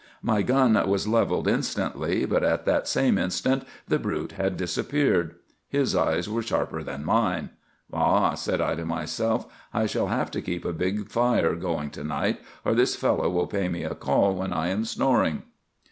My 0.23 0.41
gun 0.41 0.73
was 0.89 1.07
levelled 1.07 1.47
instantly, 1.47 2.25
but 2.25 2.43
at 2.43 2.65
that 2.65 2.87
same 2.87 3.19
instant 3.19 3.61
the 3.87 3.99
brute 3.99 4.31
had 4.31 4.57
disappeared. 4.57 5.35
His 5.69 5.95
eyes 5.95 6.27
were 6.27 6.41
sharper 6.41 6.81
than 6.81 7.05
mine. 7.05 7.51
'Ah!' 7.93 8.33
said 8.33 8.61
I 8.61 8.73
to 8.73 8.83
myself, 8.83 9.45
'I 9.75 9.85
shall 9.85 10.07
have 10.07 10.31
to 10.31 10.41
keep 10.41 10.65
a 10.65 10.73
big 10.73 11.07
fire 11.11 11.53
going 11.53 11.91
to 11.91 12.03
night, 12.03 12.39
or 12.65 12.73
this 12.73 12.95
fellow 12.95 13.29
will 13.29 13.45
pay 13.45 13.69
me 13.69 13.83
a 13.83 13.93
call 13.93 14.33
when 14.33 14.51
I 14.53 14.69
am 14.69 14.85
snoring! 14.85 15.43